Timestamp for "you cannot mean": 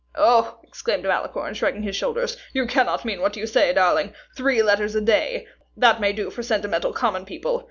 2.53-3.21